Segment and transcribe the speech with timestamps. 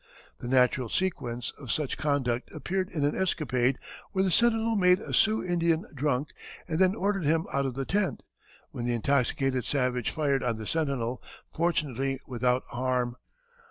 [0.39, 3.77] The natural sequence of such conduct appeared in an escapade
[4.13, 6.29] where the sentinel made a Sioux Indian drunk
[6.67, 8.23] and then ordered him out of the tent,
[8.71, 11.21] when the intoxicated savage fired on the sentinel,
[11.53, 13.15] fortunately without harm.